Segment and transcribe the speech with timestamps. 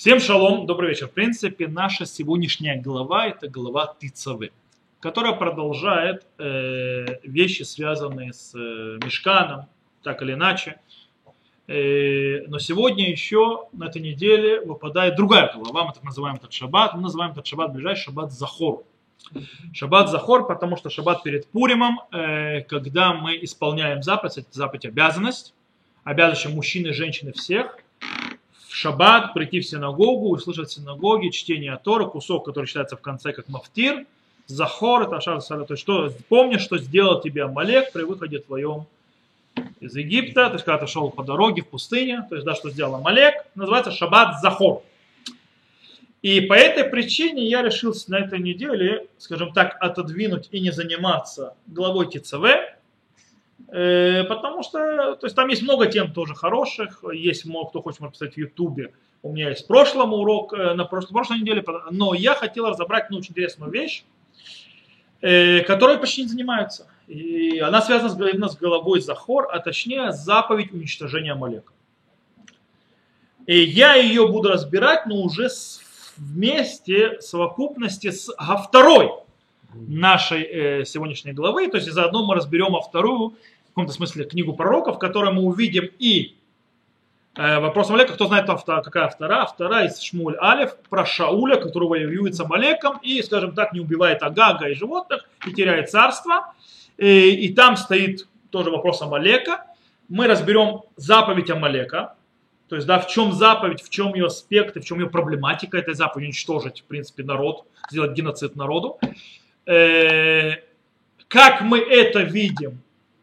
[0.00, 1.08] Всем шалом, добрый вечер.
[1.08, 4.50] В принципе, наша сегодняшняя глава это глава Тицавы,
[4.98, 9.66] которая продолжает э, вещи, связанные с э, Мешканом,
[10.02, 10.80] так или иначе.
[11.66, 16.94] Э, но сегодня еще на этой неделе выпадает другая глава, мы так называем этот шаббат.
[16.94, 18.84] Мы называем этот шаббат ближайший шаббат Захор.
[19.74, 25.52] Шаббат Захор, потому что шаббат перед Пуримом, э, когда мы исполняем заповедь, заповедь обязанность,
[26.04, 27.76] обязывающая мужчин и женщин всех–
[28.80, 33.48] шаббат прийти в синагогу, услышать в синагоге чтение Тора, кусок, который считается в конце как
[33.48, 34.06] мафтир,
[34.46, 38.86] захор, это ашар, то есть что, помни, что сделал тебе Амалек при выходе твоем
[39.80, 42.70] из Египта, то есть когда ты шел по дороге в пустыне, то есть да, что
[42.70, 44.82] сделал Амалек, называется шаббат захор.
[46.22, 51.54] И по этой причине я решил на этой неделе, скажем так, отодвинуть и не заниматься
[51.66, 52.44] главой ТЦВ,
[53.70, 57.04] потому что то есть, там есть много тем тоже хороших.
[57.12, 58.92] Есть кто хочет может посмотреть в Ютубе.
[59.22, 61.64] У меня есть прошлый урок э, на прошлой, прошлой неделе.
[61.90, 64.04] Но я хотел разобрать ну, очень интересную вещь,
[65.20, 66.88] э, которой почти не занимаются.
[67.06, 71.72] И она связана с, именно с головой Захор, а точнее заповедь уничтожения Амалека.
[73.46, 75.80] И я ее буду разбирать, но уже с,
[76.16, 79.10] вместе, в совокупности с а, второй
[79.74, 81.68] нашей э, сегодняшней главы.
[81.68, 83.34] То есть заодно мы разберем а вторую
[83.70, 86.36] в каком-то смысле книгу пророков, в которой мы увидим и
[87.36, 91.88] э, вопрос Амалека, кто знает, автора, какая автора, автора из Шмуль Алев, про Шауля, который
[91.88, 96.52] воюет с Амалеком и, скажем так, не убивает Агага и животных, и теряет царство.
[96.98, 99.64] И, и там стоит тоже вопрос Амалека.
[100.08, 102.14] Мы разберем заповедь Амалека,
[102.68, 105.94] то есть, да, в чем заповедь, в чем ее аспекты, в чем ее проблематика этой
[105.94, 108.98] заповеди, уничтожить, в принципе, народ, сделать геноцид народу.
[109.66, 110.56] Э,
[111.26, 112.80] как мы это видим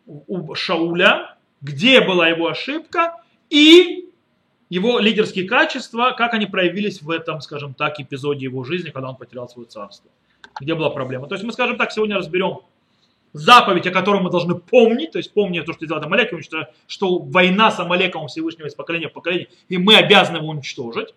[0.08, 3.16] у Шауля, где была его ошибка
[3.50, 4.06] и
[4.70, 9.16] его лидерские качества, как они проявились в этом, скажем так, эпизоде его жизни, когда он
[9.16, 10.10] потерял свое царство.
[10.60, 11.28] Где была проблема.
[11.28, 12.60] То есть мы, скажем так, сегодня разберем
[13.34, 17.20] заповедь, о которой мы должны помнить, то есть помнить то, что сделал Амалек, что, что
[17.20, 21.14] война с Амалеком Всевышнего из поколения в поколение, и мы обязаны его уничтожить.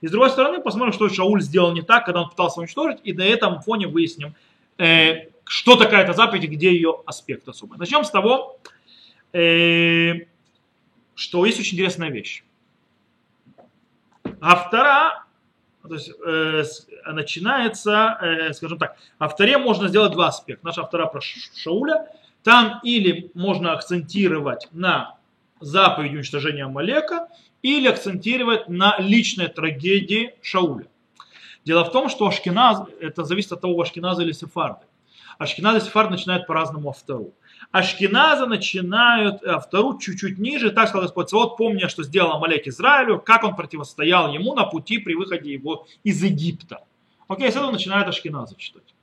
[0.00, 3.12] И с другой стороны, посмотрим, что Шауль сделал не так, когда он пытался уничтожить, и
[3.12, 4.34] на этом фоне выясним,
[4.78, 7.78] э, что такая эта заповедь и где ее аспект особый.
[7.78, 8.58] Начнем с того,
[9.32, 10.26] э,
[11.14, 12.44] что есть очень интересная вещь.
[14.40, 15.24] Автора,
[15.86, 16.64] то есть, э,
[17.12, 20.66] начинается, э, скажем так, авторе можно сделать два аспекта.
[20.66, 22.08] Наша автора про Шауля,
[22.42, 25.18] там или можно акцентировать на
[25.60, 27.28] заповеди уничтожения Амалека,
[27.62, 30.86] или акцентировать на личной трагедии Шауля.
[31.64, 34.84] Дело в том, что Ашкеназ, это зависит от того, Ашкеназа или Сефарды.
[35.38, 37.34] Ашкеназы и Сефар начинают по-разному автору.
[37.72, 43.44] Ашкеназы начинают автору чуть-чуть ниже, так сказал Господь вот помня, что сделал Амалек Израилю, как
[43.44, 46.84] он противостоял ему на пути при выходе его из Египта.
[47.26, 48.94] Окей, с этого начинают Ашкеназы читать.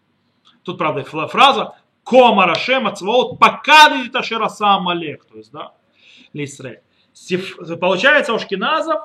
[0.64, 5.74] Тут, правда, фраза Кома Рашем Ацваот покадит Ашераса Амалек, то есть, да,
[6.34, 6.80] Лисрей.
[7.80, 9.02] Получается, у Ашкеназов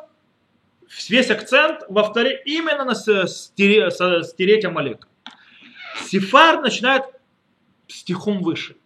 [1.08, 5.08] весь акцент во вторе именно на стереть Амалека.
[6.04, 7.04] Сефар начинает
[7.88, 8.76] стихом выше.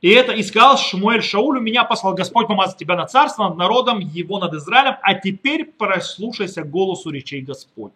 [0.00, 3.98] И это и сказал Шмуэль Шаулю, меня послал Господь помазать тебя над царством, над народом
[3.98, 7.92] его над Израилем, а теперь прослушайся голосу речей Господь.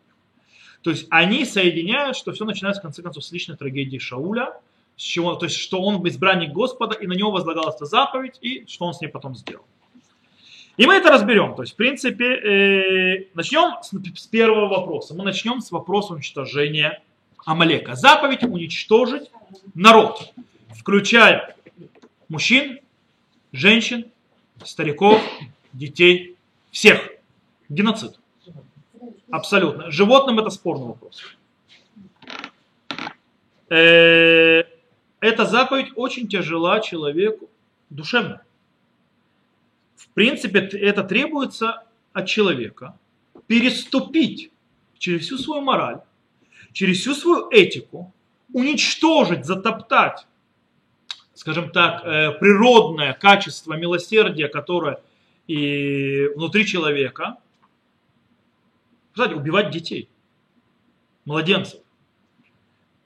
[0.82, 4.60] То есть они соединяют, что все начинается в конце концов с личной трагедии Шауля,
[4.96, 8.66] с чего, то есть что он избранник Господа, и на него возлагалась эта заповедь, и
[8.66, 9.64] что он с ней потом сделал.
[10.76, 11.54] И мы это разберем.
[11.54, 13.90] То есть, в принципе, э, начнем с,
[14.20, 15.14] с первого вопроса.
[15.14, 17.02] Мы начнем с вопроса уничтожения
[17.44, 17.94] Амалека.
[17.94, 19.30] Заповедь уничтожить
[19.74, 20.32] народ,
[20.74, 21.56] включая
[22.28, 22.80] мужчин,
[23.52, 24.06] женщин,
[24.64, 25.20] стариков,
[25.72, 26.36] детей,
[26.70, 27.10] всех.
[27.68, 28.18] Геноцид.
[29.30, 29.90] Абсолютно.
[29.90, 31.22] Животным это спорный вопрос.
[33.70, 34.64] Э,
[35.20, 37.48] эта заповедь очень тяжела человеку
[37.88, 38.42] душевно.
[39.96, 42.98] В принципе, это требуется от человека
[43.46, 44.50] переступить
[44.98, 46.00] через всю свою мораль,
[46.72, 48.12] через всю свою этику
[48.52, 50.26] уничтожить, затоптать,
[51.34, 55.00] скажем так, э, природное качество милосердия, которое
[55.46, 57.36] и внутри человека,
[59.12, 60.08] кстати, убивать детей,
[61.24, 61.80] младенцев,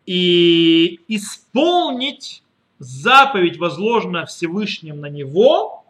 [0.05, 2.43] и исполнить
[2.79, 5.85] заповедь, возложенная Всевышним на него,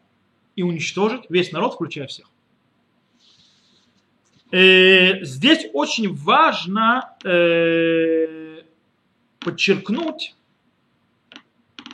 [0.55, 2.27] и уничтожить весь народ, включая всех.
[4.57, 8.63] Э, здесь очень важно э,
[9.39, 10.35] подчеркнуть,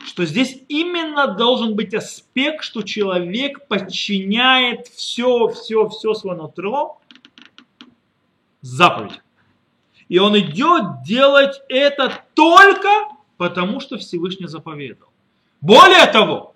[0.07, 7.01] что здесь именно должен быть аспект, что человек подчиняет все, все, все свое нутро
[8.61, 9.21] заповедь.
[10.09, 13.09] И он идет делать это только
[13.39, 15.09] потому, что Всевышний заповедал.
[15.61, 16.52] Более того,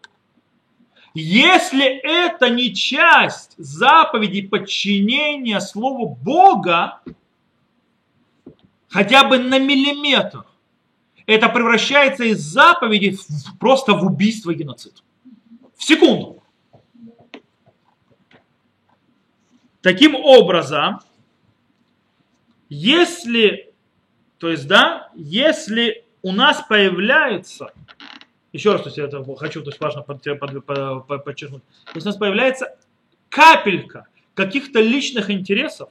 [1.19, 7.01] если это не часть заповеди подчинения Слову Бога,
[8.89, 10.45] хотя бы на миллиметр,
[11.27, 13.17] это превращается из заповеди
[13.59, 15.03] просто в убийство и геноцид.
[15.77, 16.43] В секунду.
[19.81, 21.01] Таким образом,
[22.69, 23.73] если,
[24.39, 27.73] то есть, да, если у нас появляется,
[28.56, 31.62] еще раз, то есть, это хочу, то есть, важно подчеркнуть,
[31.94, 32.76] если у нас появляется
[33.29, 35.91] капелька каких-то личных интересов,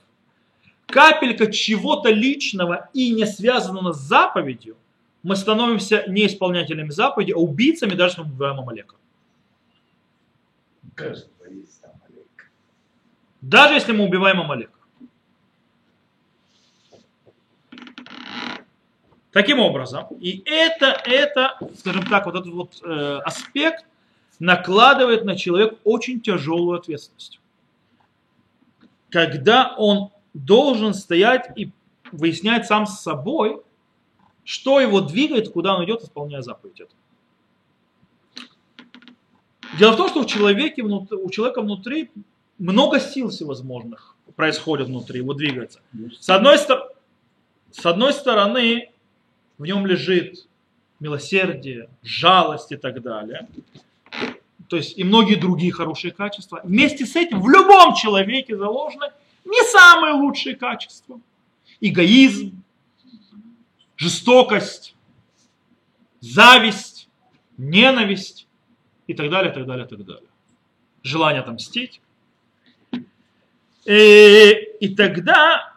[0.88, 4.78] капелька чего-то личного и не связанного с заповедью,
[5.24, 8.96] мы становимся не исполнятелями заповеди, а убийцами, даже если мы убиваем Амалека.
[13.42, 14.75] Даже если мы убиваем Амалека.
[19.36, 23.84] Таким образом, и это, это, скажем так, вот этот вот э, аспект
[24.40, 27.42] накладывает на человека очень тяжелую ответственность.
[29.10, 31.70] Когда он должен стоять и
[32.14, 33.62] выяснять сам с собой,
[34.46, 36.96] что его двигает, куда он идет, исполняя заповедь эту.
[39.78, 42.10] Дело в том, что у человека, у человека внутри
[42.58, 45.82] много сил всевозможных происходит внутри, его двигается.
[46.22, 48.92] С одной, с одной стороны,
[49.58, 50.48] в нем лежит
[51.00, 53.48] милосердие, жалость и так далее.
[54.68, 56.62] То есть и многие другие хорошие качества.
[56.64, 59.12] Вместе с этим в любом человеке заложены
[59.44, 61.20] не самые лучшие качества.
[61.82, 62.64] Эгоизм,
[63.96, 64.96] жестокость,
[66.20, 67.08] зависть,
[67.58, 68.48] ненависть
[69.08, 70.30] и так далее, так далее, так далее.
[71.04, 72.02] Желание отомстить.
[72.92, 75.76] И, э, и тогда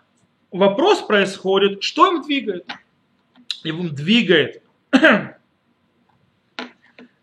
[0.51, 2.67] вопрос происходит, что им двигает?
[3.65, 4.63] Им двигает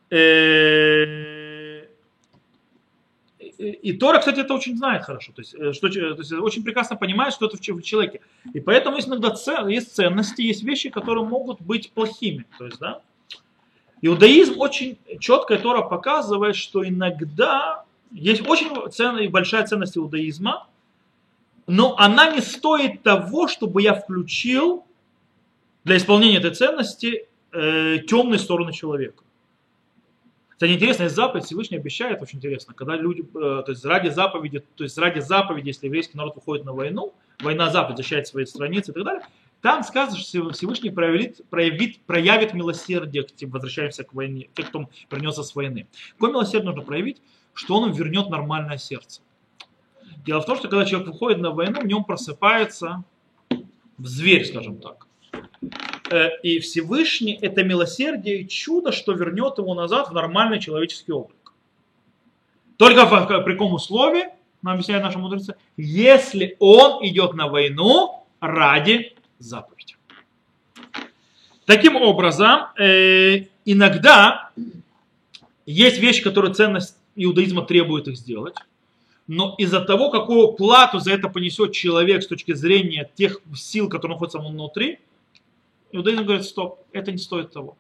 [0.09, 1.85] э,
[3.57, 5.31] и Тора, кстати, это очень знает хорошо.
[5.33, 8.21] То есть, э, что, то есть очень прекрасно понимает, что это в человеке.
[8.53, 12.45] И поэтому есть иногда цен, есть ценности, есть вещи, которые могут быть плохими.
[12.57, 13.01] То есть, да,
[14.01, 20.67] Иудаизм очень четко Тора показывает, что иногда есть очень ценная и большая ценность иудаизма,
[21.65, 24.85] но она не стоит того, чтобы я включил
[25.85, 29.23] для исполнения этой ценности э, темные стороны человека.
[30.49, 34.83] Кстати, интересная заповедь Всевышний обещает, очень интересно, когда люди, э, то есть ради заповеди, то
[34.83, 38.93] есть ради заповеди, если еврейский народ выходит на войну, война заповедь защищает свои страницы и
[38.93, 39.21] так далее,
[39.61, 44.89] там сказано, что Всевышний проявит, проявит, проявит милосердие к тем, возвращаемся к войне, те, кто
[45.11, 45.87] вернется с войны.
[46.13, 47.21] Какое милосердие нужно проявить?
[47.53, 49.21] Что он вернет нормальное сердце.
[50.25, 53.03] Дело в том, что когда человек выходит на войну, в нем просыпается
[53.97, 55.04] зверь, скажем так.
[56.11, 61.53] Э, и Всевышний это милосердие и чудо, что вернет его назад в нормальный человеческий облик.
[62.77, 64.25] Только в, при каком условии,
[64.61, 69.95] нам объясняют наши мудрецы, если он идет на войну ради заповеди.
[71.65, 74.51] Таким образом, э, иногда
[75.65, 78.55] есть вещи, которые ценность иудаизма требует их сделать,
[79.27, 84.15] но из-за того, какую плату за это понесет человек с точки зрения тех сил, которые
[84.15, 84.99] находятся внутри,
[85.95, 87.77] Иудаизм говорит, стоп, это не стоит того.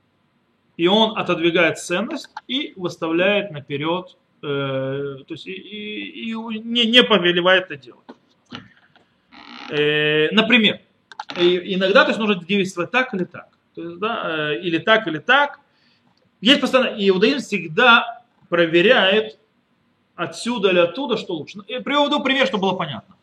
[0.77, 7.03] И он отодвигает ценность и выставляет наперед, э, то есть и, и, и не, не
[7.03, 8.05] повелевает это делать.
[9.69, 10.79] Э, например,
[11.35, 13.49] иногда то есть, нужно действовать так или так.
[13.73, 15.59] То есть, да, э, или так, или так.
[16.39, 19.39] Есть постоянно, иудаизм всегда проверяет
[20.15, 21.59] отсюда или оттуда, что лучше.
[21.67, 23.15] Я приведу пример, чтобы было понятно.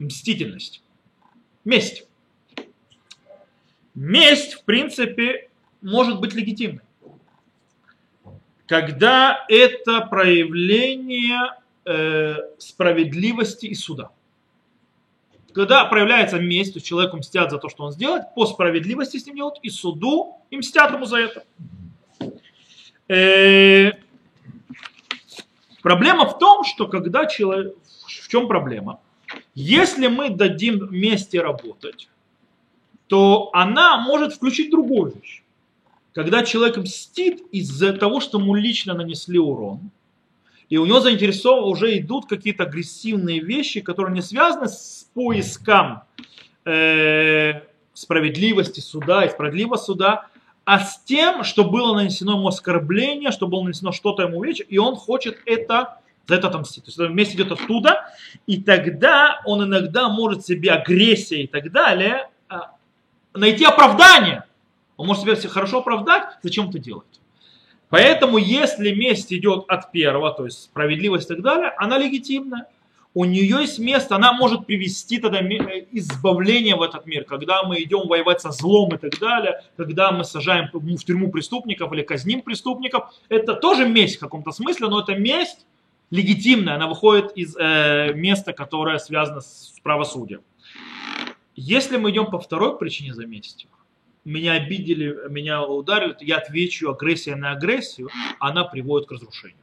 [0.00, 0.82] Мстительность.
[1.64, 2.08] Месть.
[3.94, 6.82] Месть, в принципе, может быть легитимной.
[8.66, 14.10] Когда это проявление э, справедливости и суда.
[15.52, 19.36] Когда проявляется месть, то человеку мстят за то, что он сделает, по справедливости с ним
[19.36, 21.44] делают, и суду и мстят ему за это.
[23.08, 23.92] Э,
[25.82, 27.74] проблема в том, что когда человек...
[28.06, 29.00] В чем проблема?
[29.54, 32.08] Если мы дадим мести работать,
[33.12, 35.42] то она может включить другую вещь.
[36.14, 39.90] Когда человек мстит из-за того, что ему лично нанесли урон,
[40.70, 46.04] и у него заинтересованы уже идут какие-то агрессивные вещи, которые не связаны с поиском
[46.64, 47.60] э,
[47.92, 50.28] справедливости суда и справедливого суда,
[50.64, 54.78] а с тем, что было нанесено ему оскорбление, что было нанесено что-то ему вечер, и
[54.78, 56.84] он хочет это За это отомстить.
[56.84, 58.06] То есть месть идет оттуда,
[58.46, 62.30] и тогда он иногда может себе агрессия и так далее
[63.34, 64.44] найти оправдание.
[64.96, 67.20] Он может себя хорошо оправдать, зачем это делать.
[67.88, 72.66] Поэтому, если месть идет от первого, то есть справедливость и так далее, она легитимная
[73.14, 77.82] у нее есть место, она может привести тогда э, избавление в этот мир, когда мы
[77.82, 82.40] идем воевать со злом и так далее, когда мы сажаем в тюрьму преступников или казним
[82.40, 85.66] преступников, это тоже месть в каком-то смысле, но это месть
[86.10, 90.40] легитимная, она выходит из э, места, которое связано с правосудием.
[91.54, 93.68] Если мы идем по второй причине за местью,
[94.24, 99.56] меня обидели, меня ударили, я отвечу агрессия на агрессию, она приводит к разрушению.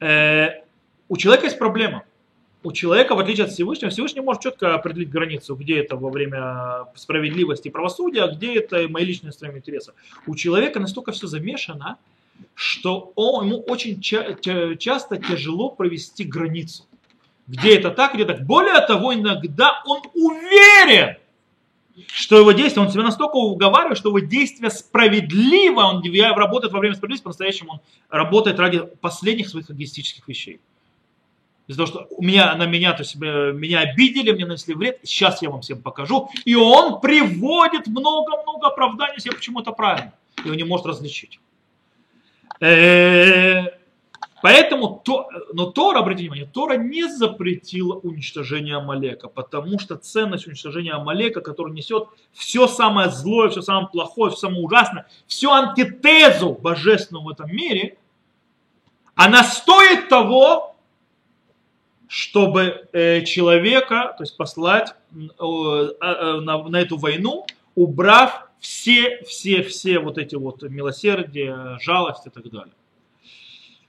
[0.00, 0.62] Э,
[1.08, 2.04] у человека есть проблема.
[2.62, 6.86] У человека, в отличие от Всевышнего, Всевышний может четко определить границу, где это во время
[6.94, 9.92] справедливости и правосудия, а где это мои личные стороны интересы.
[10.26, 11.98] У человека настолько все замешано,
[12.54, 14.36] что он, ему очень ча-
[14.76, 16.84] часто тяжело провести границу.
[17.46, 18.44] Где это так, где так.
[18.46, 21.16] Более того, иногда он уверен,
[22.06, 26.02] что его действие, он себя настолько уговаривает, что его действие справедливо, он
[26.34, 30.60] работает во время справедливости, по-настоящему он работает ради последних своих эгоистических вещей.
[31.66, 35.00] Из-за того, что у меня, на меня, то есть э, меня обидели, мне нанесли вред,
[35.02, 36.28] сейчас я вам всем покажу.
[36.44, 40.12] И он приводит много-много оправданий себе, почему это правильно.
[40.44, 41.40] И он не может различить.
[42.60, 43.64] Э,
[44.44, 50.92] поэтому, то, но Тора, обратите внимание, Тора не запретила уничтожение Амалека, потому что ценность уничтожения
[50.92, 57.24] Амалека, который несет все самое злое, все самое плохое, все самое ужасное, всю антитезу божественного
[57.24, 57.96] в этом мире,
[59.14, 60.76] она стоит того,
[62.06, 70.00] чтобы э, человека, то есть послать э, э, на, эту войну, убрав все, все, все
[70.00, 72.74] вот эти вот милосердия, жалость и так далее.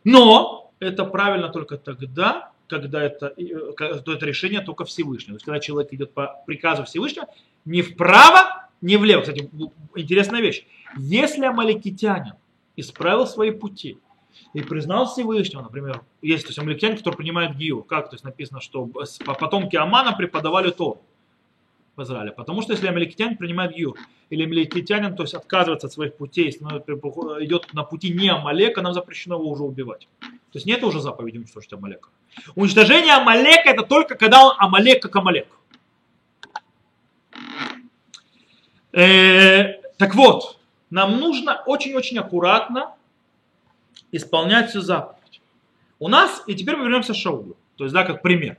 [0.05, 3.35] Но это правильно только тогда, когда это,
[3.75, 5.33] когда это решение только Всевышнего.
[5.33, 7.27] То есть когда человек идет по приказу Всевышнего,
[7.65, 9.21] не вправо, не влево.
[9.21, 9.50] Кстати,
[9.95, 10.65] интересная вещь.
[10.97, 12.33] Если амаликитянин
[12.77, 13.97] исправил свои пути,
[14.53, 18.59] и признал Всевышнего, например, есть то есть амаликитяне, которые принимают гиу, как то есть написано,
[18.59, 18.85] что
[19.25, 21.01] потомки Амана преподавали то
[21.95, 22.31] в Израиле.
[22.31, 23.95] Потому что если амаликитянин принимает гиу,
[24.29, 29.35] или амаликитянин, то есть отказывается от своих путей, идет на пути не Амалека, нам запрещено
[29.35, 30.07] его уже убивать.
[30.19, 32.09] То есть нет уже заповеди уничтожить Амалека.
[32.55, 35.47] Уничтожение Амалека это только когда он Амалек как Амалек.
[38.91, 40.59] Э, так вот,
[40.89, 42.95] нам нужно очень-очень аккуратно
[44.11, 45.41] исполнять всю заповедь.
[45.99, 47.57] У нас, и теперь мы вернемся к Шаулю.
[47.75, 48.57] То есть, да, как пример.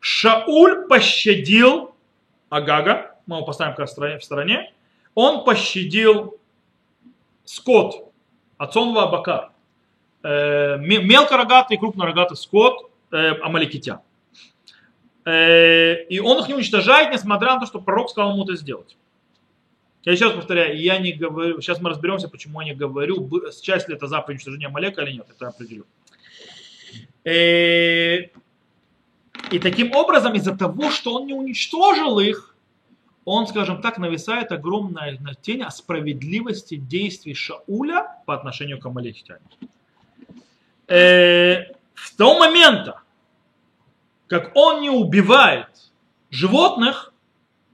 [0.00, 1.95] Шауль пощадил
[2.48, 4.72] Агага, мы его поставим в стороне,
[5.14, 6.38] он пощадил
[7.44, 8.12] скот,
[8.58, 9.50] отцонва Абакар,
[10.22, 14.00] э, мелкорогатый и крупнорогатый скот э, Амаликитян.
[15.24, 18.96] Э, и он их не уничтожает, несмотря на то, что пророк сказал ему это сделать.
[20.04, 23.28] Я раз повторяю, я не говорю, сейчас мы разберемся, почему я не говорю,
[23.60, 25.84] часть ли это заповедь уничтожения Малека или нет, это определю.
[29.50, 32.54] И таким образом, из-за того, что он не уничтожил их,
[33.24, 39.40] он, скажем так, нависает огромная тень о справедливости действий Шауля по отношению к Амалехитяне.
[40.88, 43.02] Э, с того момента,
[44.28, 45.90] как он не убивает
[46.30, 47.12] животных,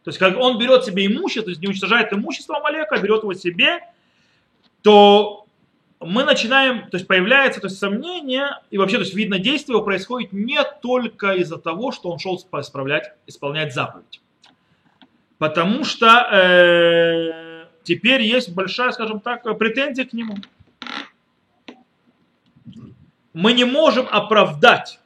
[0.05, 3.35] то есть, как он берет себе имущество, то есть не уничтожает имущество Амалека, берет его
[3.35, 3.81] себе,
[4.83, 5.42] то
[6.05, 9.85] мы начинаем, то есть появляется то есть, сомнение, и вообще то есть, видно действие его
[9.85, 14.21] происходит не только из-за того, что он шел исправлять, исполнять заповедь.
[15.39, 20.37] Потому что э, теперь есть большая, скажем так, претензия к нему.
[23.33, 25.01] Мы не можем оправдать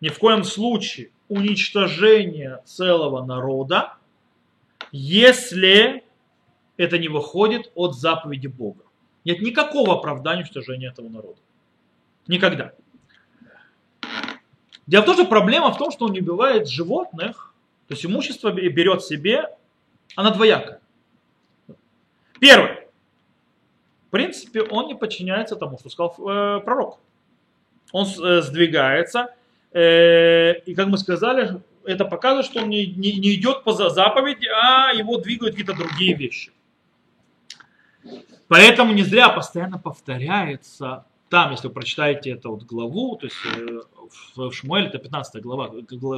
[0.00, 3.94] ни в коем случае уничтожение целого народа,
[4.92, 6.02] если
[6.76, 8.84] это не выходит от заповеди Бога.
[9.24, 11.38] Нет никакого оправдания уничтожения этого народа.
[12.26, 12.72] Никогда.
[14.86, 17.54] Дело в том, что проблема в том, что он не убивает животных,
[17.86, 19.44] то есть имущество берет себе,
[20.16, 20.80] она двоякая.
[22.40, 22.88] Первое.
[24.08, 26.98] В принципе, он не подчиняется тому, что сказал э, пророк.
[27.92, 29.34] Он э, сдвигается,
[29.72, 34.48] э, и как мы сказали, это показывает, что он не, не, не идет по заповеди,
[34.48, 36.50] а его двигают какие-то другие вещи.
[38.50, 43.78] Поэтому не зря постоянно повторяется там, если вы прочитаете эту вот главу, то есть э,
[44.34, 45.70] в Шмуэле, это 15 глава,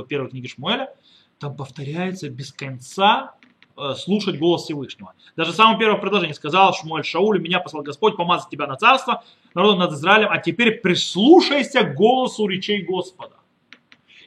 [0.05, 0.95] первой книги Шмуэля,
[1.39, 3.35] там повторяется без конца
[3.77, 5.13] э, слушать голос Всевышнего.
[5.37, 9.23] Даже в самом первом предложении сказал Шмуэль Шауль, меня послал Господь помазать тебя на царство,
[9.53, 13.37] народу над Израилем, а теперь прислушайся к голосу речей Господа.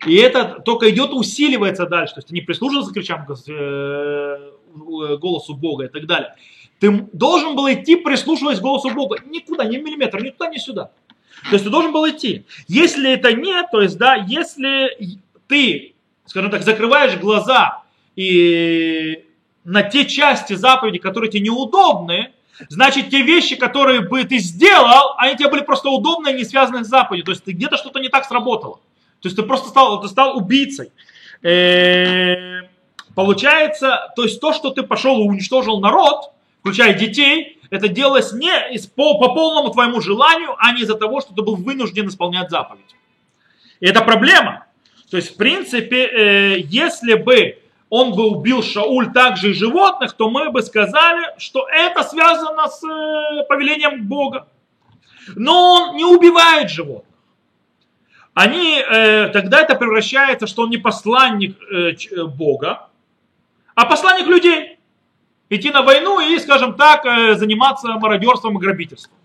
[0.06, 2.14] И это только идет, усиливается дальше.
[2.14, 6.36] То есть ты не прислушивался к речам э, голосу Бога и так далее.
[6.80, 9.18] Ты должен был идти, прислушиваясь к голосу Бога.
[9.26, 10.92] Никуда, ни миллиметр, ни туда, ни сюда.
[11.50, 12.46] То есть ты должен был идти.
[12.68, 14.98] Если это нет, то есть, да, если
[15.48, 17.84] ты, скажем так, закрываешь глаза
[18.16, 19.26] и
[19.64, 22.32] на те части заповеди, которые тебе неудобны,
[22.70, 26.84] значит, те вещи, которые бы ты сделал, они тебе были просто удобны и не связаны
[26.84, 27.26] с заповедью.
[27.26, 28.80] То есть ты где-то что-то не так сработало.
[29.22, 30.92] То есть ты просто стал, ты стал убийцей.
[33.16, 38.52] Получается, то есть то, что ты пошел и уничтожил народ, включая детей, это делалось не
[38.96, 42.96] по, по полному твоему желанию, а не из-за того, что ты был вынужден исполнять заповедь.
[43.80, 44.66] И это проблема.
[45.10, 50.30] То есть, в принципе, э, если бы он бы убил Шауль также и животных, то
[50.30, 54.48] мы бы сказали, что это связано с э, повелением Бога.
[55.36, 57.16] Но он не убивает животных.
[58.34, 62.90] Они, э, тогда это превращается, что он не посланник э, э Бога,
[63.76, 64.80] а посланник людей
[65.50, 69.18] идти на войну и, скажем так, э, заниматься мародерством и грабительством.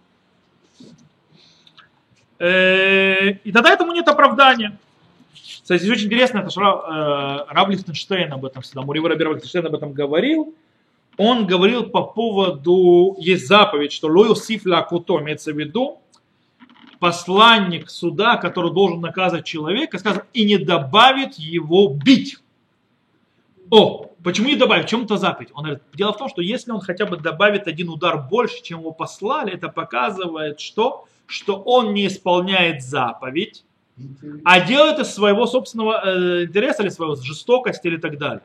[2.39, 4.79] Э, и тогда этому нет оправдания.
[5.35, 9.67] Кстати, здесь очень интересно, это что э, Рав Лихтенштейн об этом всегда, Муривер Рабир Лихтенштейн
[9.67, 10.55] об этом говорил.
[11.17, 16.01] Он говорил по поводу, есть заповедь, что лою сифля куто, имеется в виду,
[16.99, 22.39] посланник суда, который должен наказать человека, сказано, и не добавит его бить.
[23.71, 24.87] О, почему не добавить?
[24.87, 25.51] В чем-то заповедь?
[25.55, 28.81] Он говорит, дело в том, что если он хотя бы добавит один удар больше, чем
[28.81, 33.65] его послали, это показывает, что, что он не исполняет заповедь,
[34.45, 38.43] а делает из своего собственного э, интереса или своего жестокости или так далее.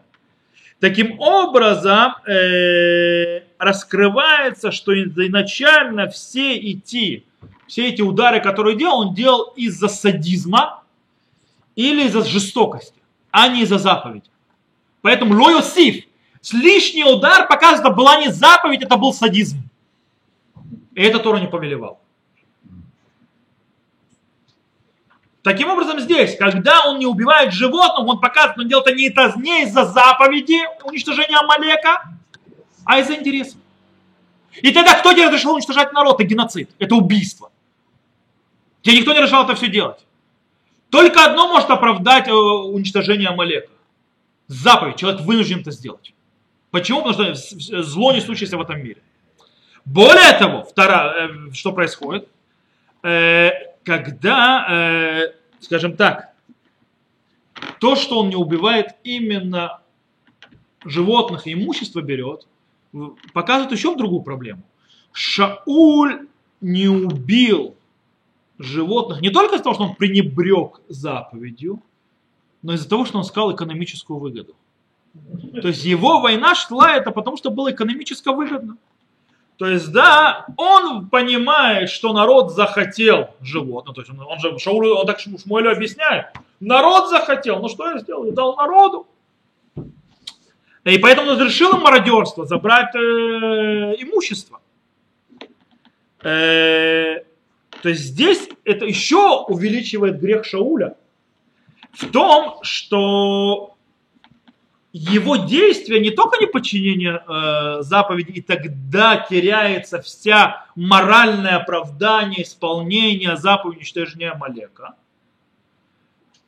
[0.80, 7.24] Таким образом, э, раскрывается, что изначально все эти,
[7.68, 10.84] все эти удары, которые делал, он делал из-за садизма
[11.76, 13.02] или из-за жестокости,
[13.32, 14.30] а не из-за заповеди.
[15.06, 16.04] Поэтому лоюсиф,
[16.52, 19.58] лишний удар показывает, это была не заповедь, это был садизм.
[20.96, 22.00] И это Тора не повелевал.
[25.44, 29.86] Таким образом, здесь, когда он не убивает животных, он показывает, он делает это не, из-за
[29.86, 32.02] заповеди уничтожения Амалека,
[32.84, 33.58] а из-за интереса.
[34.60, 36.16] И тогда кто тебе разрешил уничтожать народ?
[36.16, 37.52] Это геноцид, это убийство.
[38.82, 40.04] Тебе никто не решал это все делать.
[40.90, 43.75] Только одно может оправдать э, уничтожение Амалека
[44.48, 46.14] заповедь, человек вынужден это сделать.
[46.72, 47.04] Почему?
[47.04, 49.02] Потому что зло несущееся в этом мире.
[49.86, 52.28] Более того, второе, э, что происходит,
[53.04, 53.52] э,
[53.84, 56.34] когда, э, скажем так,
[57.80, 59.82] то, что он не убивает именно
[60.84, 62.48] животных и имущество берет,
[63.34, 64.64] показывает еще другую проблему.
[65.12, 66.28] Шауль
[66.62, 67.76] не убил
[68.58, 71.82] животных не только из-за того, что он пренебрег заповедью,
[72.66, 74.56] но из-за того, что он искал экономическую выгоду.
[75.62, 78.78] То есть его война шла это потому, что было экономически выгодно.
[79.58, 83.94] То есть, да, он понимает, что народ захотел животное.
[83.94, 86.26] То есть он, же Шауль, он так Шмуэлю объясняет.
[86.60, 88.26] Народ захотел, ну что я сделал?
[88.26, 89.08] Я дал народу.
[90.86, 94.60] И поэтому он разрешил им мародерство, забрать э, имущество.
[96.24, 97.20] Э,
[97.84, 100.96] то есть здесь это еще увеличивает грех Шауля
[101.98, 103.76] в том, что
[104.92, 113.36] его действия не только не подчинение э, заповеди, и тогда теряется вся моральное оправдание, исполнение
[113.36, 114.96] заповеди уничтожения Амалека.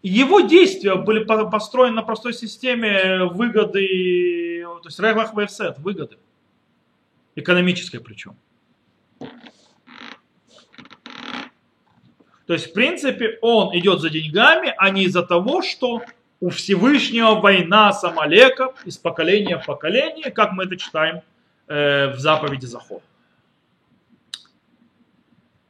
[0.02, 5.34] Его действия были построены на простой системе выгоды, то есть ревах
[5.80, 6.18] выгоды,
[7.36, 8.38] экономической причем.
[12.48, 16.02] То есть, в принципе, он идет за деньгами, а не из-за того, что
[16.40, 21.22] у Всевышнего война с Амалеком из поколения в поколение, как мы это читаем
[21.68, 23.02] э, в заповеди Захор.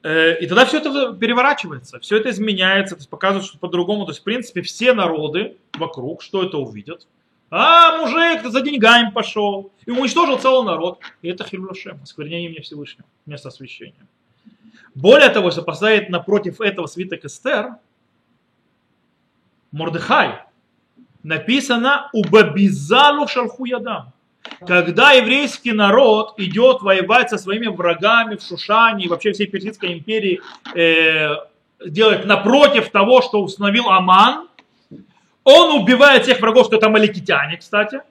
[0.03, 4.05] Э, и тогда все это переворачивается, все это изменяется, то есть показывает, что по-другому.
[4.05, 7.07] То есть, в принципе, все народы вокруг, что это увидят.
[7.49, 9.71] А, мужик, ты за деньгами пошел.
[9.85, 10.99] И уничтожил целый народ.
[11.23, 14.05] И это Хилюшем, осквернение мне Всевышнего, место освящения.
[14.95, 17.75] Более того, если поставить напротив этого свиток Эстер,
[19.71, 20.39] Мордыхай,
[21.23, 24.13] написано «Убабизалу шарху ядам».
[24.65, 30.41] Когда еврейский народ идет воевать со своими врагами в Шушане и вообще всей Персидской империи,
[30.73, 31.35] э,
[31.85, 34.47] делать напротив того, что установил Аман,
[35.43, 38.01] он убивает всех врагов, что это маликитяне, кстати.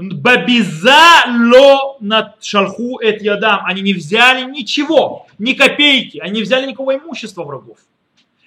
[0.00, 3.64] Бабиза ло на шалху эт ядам.
[3.66, 7.78] Они не взяли ничего, ни копейки, они не взяли никакого имущества врагов.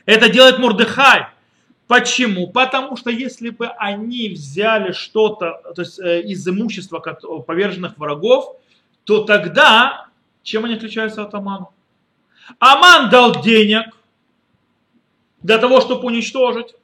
[0.06, 1.28] Это делает Мурдыхай.
[1.88, 2.48] Почему?
[2.48, 8.56] Потому что если бы они взяли что-то то есть, э, из имущества поверженных врагов,
[9.04, 10.08] то тогда
[10.44, 11.68] чем они отличаются от Амана?
[12.60, 13.86] Аман дал денег
[15.42, 16.76] для того, чтобы уничтожить.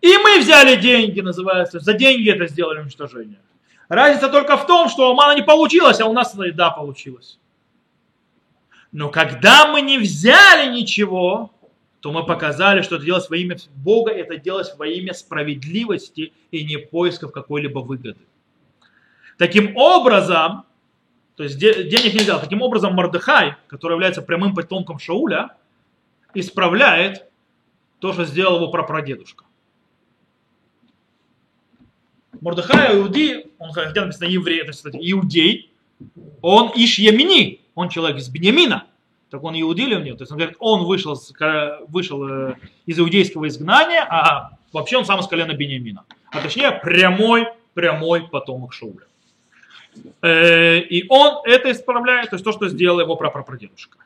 [0.00, 1.80] И мы взяли деньги, называется.
[1.80, 3.40] За деньги это сделали уничтожение.
[3.88, 7.38] Разница только в том, что у Амана не получилось, а у нас да получилось.
[8.92, 11.50] Но когда мы не взяли ничего,
[12.00, 16.64] то мы показали, что это делалось во имя Бога, это делалось во имя справедливости и
[16.64, 18.16] не поисков какой-либо выгоды.
[19.36, 20.64] Таким образом,
[21.36, 25.56] то есть денег не взял, таким образом Мордыхай, который является прямым потомком Шауля,
[26.34, 27.26] исправляет
[27.98, 29.44] то, что сделал его прапрадедушка.
[32.40, 35.72] Мордыхай иуди, он хотя написано еврей, это, кстати, иудей,
[36.40, 38.86] он иш Ямини, он человек из Бениамина,
[39.30, 40.18] так он иудей или нет?
[40.18, 41.20] То есть он говорит, он вышел,
[41.88, 42.54] вышел э,
[42.86, 46.04] из иудейского изгнания, а вообще он сам из колена Бениамина.
[46.32, 49.06] А точнее, прямой, прямой потомок Шауля.
[50.22, 53.98] Э, и он это исправляет, то есть то, что сделал его прапрапрадедушка.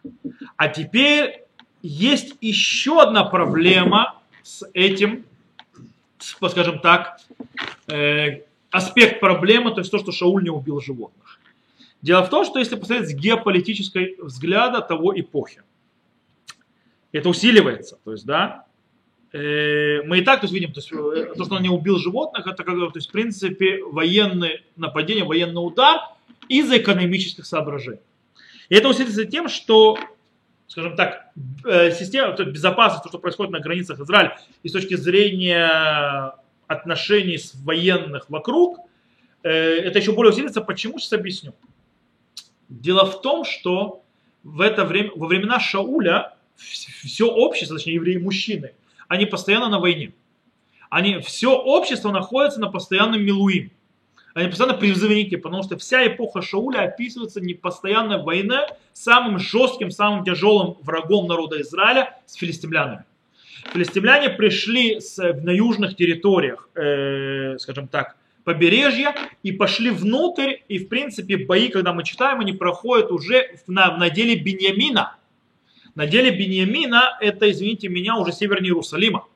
[0.57, 1.42] А теперь
[1.83, 5.25] есть еще одна проблема с этим,
[6.18, 7.20] скажем так,
[7.88, 11.40] э, аспект проблемы, то есть то, что Шауль не убил животных.
[12.03, 15.62] Дело в том, что если посмотреть с геополитической взгляда того эпохи,
[17.12, 17.98] это усиливается.
[18.05, 18.66] То есть, да,
[19.33, 21.98] э, мы и так то есть, видим, то, есть, э, то, что он не убил
[21.98, 26.00] животных, это как, то есть, в принципе, военное нападение, военный удар
[26.48, 28.00] из-за экономических соображений.
[28.68, 29.98] И это усиливается тем, что
[30.75, 31.31] скажем так,
[31.65, 36.35] э, система безопасности, то, что происходит на границах Израиля, и с точки зрения
[36.67, 38.81] отношений с военных вокруг,
[39.45, 40.61] э, это еще более усилится.
[40.63, 40.99] Почему?
[40.99, 41.55] Сейчас объясню.
[42.69, 44.03] Дело в том, что
[44.43, 48.73] в это время, во времена Шауля все общество, точнее евреи мужчины,
[49.07, 50.13] они постоянно на войне.
[50.91, 53.71] Они, все общество находится на постоянном милуим.
[54.35, 60.77] Они постоянно призывники, потому что вся эпоха Шауля описывается непостоянной войной самым жестким, самым тяжелым
[60.83, 63.05] врагом народа Израиля с филистимлянами.
[63.73, 70.57] Филистимляне пришли с, на южных территориях, э, скажем так, побережья и пошли внутрь.
[70.68, 75.16] И в принципе бои, когда мы читаем, они проходят уже на, на деле Беньямина.
[75.94, 79.27] На деле Беньямина это, извините меня, уже севернее Иерусалима.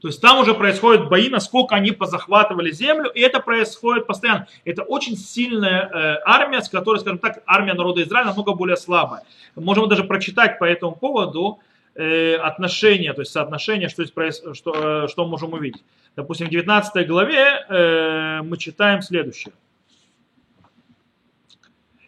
[0.00, 4.46] То есть там уже происходят бои, насколько они позахватывали землю, и это происходит постоянно.
[4.64, 9.22] Это очень сильная э, армия, с которой, скажем так, армия народа Израиля намного более слабая.
[9.56, 11.60] Можем даже прочитать по этому поводу
[11.94, 15.84] э, отношения, то есть соотношение, что, здесь, что, э, что можем увидеть.
[16.16, 19.52] Допустим, в 19 главе мы читаем следующее.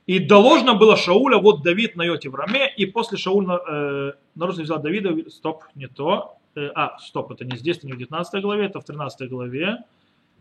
[0.07, 4.57] И доложено было Шауля, вот Давид на Йоте в Раме, и после Шауля э, народ
[4.57, 8.67] взял Давида, стоп, не то, а, стоп, это не здесь, это не в 19 главе,
[8.67, 9.79] это в 13 главе.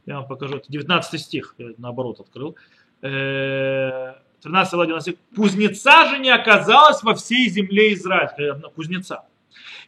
[0.05, 2.55] Я вам покажу, это 19 стих, я наоборот открыл.
[3.01, 9.23] 13 э, глава 19 Кузнеца же не оказалось во всей земле Израиля, кузнеца.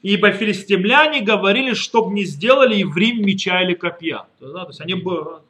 [0.01, 4.25] Ибо филистимляне говорили, чтоб не сделали еврим меча или копья.
[4.39, 5.41] То есть они бы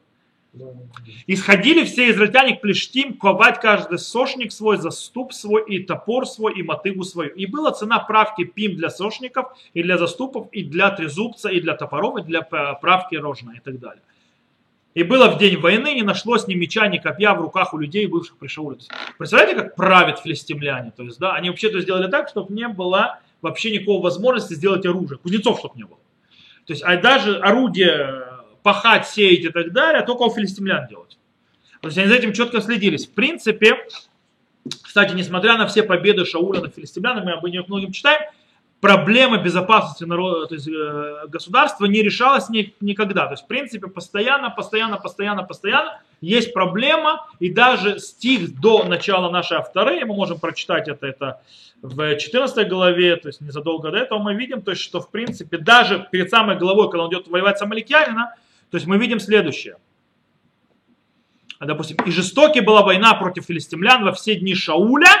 [1.26, 6.62] Исходили все израильтяне к плештим, ковать каждый сошник свой, заступ свой, и топор свой, и
[6.62, 7.30] мотыгу свою.
[7.30, 11.74] И была цена правки пим для сошников, и для заступов, и для трезубца, и для
[11.74, 14.02] топоров, и для правки рожна, и так далее.
[14.94, 18.06] И было в день войны, не нашлось ни меча, ни копья в руках у людей,
[18.06, 18.78] бывших при Шауле.
[19.18, 20.92] Представляете, как правят филистимляне?
[20.96, 25.18] То есть, да, они вообще-то сделали так, чтобы не было вообще никакой возможности сделать оружие.
[25.18, 25.98] Кузнецов, чтобы не было.
[26.66, 28.33] То есть, а даже орудие
[28.64, 31.18] пахать, сеять и так далее, а только у филистимлян делать.
[31.82, 33.06] То есть они за этим четко следились.
[33.06, 33.86] В принципе,
[34.82, 38.22] кстати, несмотря на все победы Шауля над филистимлянами, мы об них многим читаем,
[38.80, 43.26] проблема безопасности народа, то есть, э, государства не решалась ни, никогда.
[43.26, 49.30] То есть, в принципе, постоянно, постоянно, постоянно, постоянно есть проблема, и даже стих до начала
[49.30, 51.40] нашей авторы, мы можем прочитать это, это
[51.82, 55.58] в 14 главе, то есть незадолго до этого, мы видим, то есть, что, в принципе,
[55.58, 58.34] даже перед самой главой, когда он идет воевать с Амаликянина,
[58.74, 59.76] то есть мы видим следующее.
[61.60, 65.12] Допустим, и жестоки была война против филистимлян во все дни Шауля,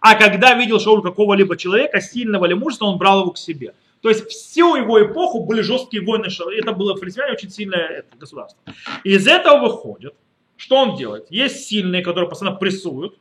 [0.00, 3.74] а когда видел Шауль какого-либо человека, сильного или мужества, он брал его к себе.
[4.00, 6.28] То есть всю его эпоху были жесткие войны.
[6.58, 8.58] Это было филистимляне очень сильное государство.
[9.04, 10.14] И из этого выходит,
[10.56, 11.26] что он делает?
[11.28, 13.18] Есть сильные, которые постоянно прессуют,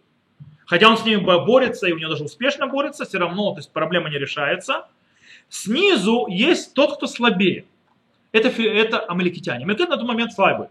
[0.66, 3.74] хотя он с ними борется, и у него даже успешно борется, все равно то есть
[3.74, 4.88] проблема не решается.
[5.50, 7.66] Снизу есть тот, кто слабее
[8.32, 9.64] это, это амаликитяне.
[9.64, 10.70] Амаликиты на тот момент слабые.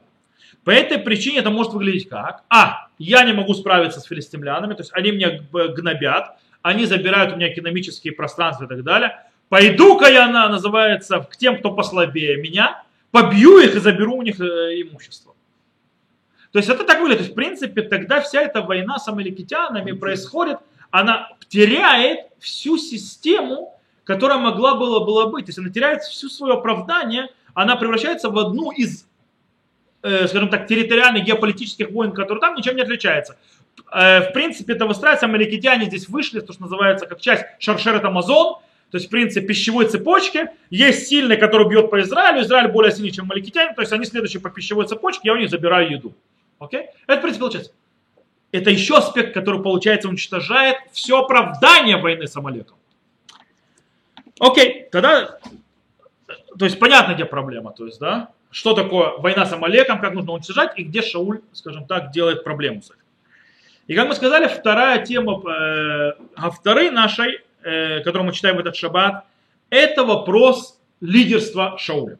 [0.65, 2.43] По этой причине это может выглядеть как?
[2.49, 7.37] А, я не могу справиться с филистимлянами, то есть они меня гнобят, они забирают у
[7.37, 9.25] меня экономические пространства и так далее.
[9.49, 14.41] Пойду-ка я, на, называется, к тем, кто послабее меня, побью их и заберу у них
[14.41, 14.45] э,
[14.83, 15.35] имущество.
[16.53, 17.19] То есть это так выглядит.
[17.19, 20.59] То есть, в принципе, тогда вся эта война с амаликитянами происходит,
[20.91, 25.47] она теряет всю систему, которая могла была, была быть.
[25.47, 29.07] То есть она теряет всю свое оправдание, она превращается в одну из,
[30.03, 33.37] э, скажем так, территориальных геополитических войн, которые там ничем не отличается.
[33.93, 38.57] Э, в принципе, это выстраивается, амаликитяне здесь вышли, то, что называется, как часть шаршерет Амазон,
[38.91, 40.51] то есть, в принципе, пищевой цепочки.
[40.69, 42.43] Есть сильный, который бьет по Израилю.
[42.43, 43.73] Израиль более сильный, чем маликитяне.
[43.75, 46.13] То есть, они следующие по пищевой цепочке, я у них забираю еду.
[46.59, 46.87] Окей?
[47.07, 47.73] Это, в принципе, получается.
[48.53, 52.77] Это еще аспект, который, получается, уничтожает все оправдание войны с Амалеком.
[54.41, 55.39] Окей, тогда,
[56.59, 60.33] то есть понятно, где проблема, то есть, да, что такое война с Амалеком, как нужно
[60.33, 62.97] уничтожать и где Шауль, скажем так, делает проблему с этим.
[63.87, 66.13] И как мы сказали, вторая тема, э,
[66.51, 69.25] второй нашей э, который мы читаем в этот шаббат,
[69.69, 72.19] это вопрос лидерства Шауля.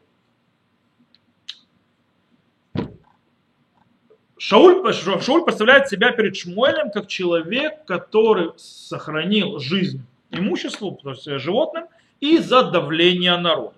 [4.37, 11.85] Шауль, Шауль представляет себя перед Шмуэлем как человек, который сохранил жизнь имуществу, то есть животным,
[12.19, 13.75] из-за давления народа.